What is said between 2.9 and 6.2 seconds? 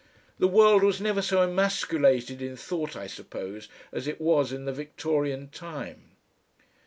I suppose, as it was in the Victorian time....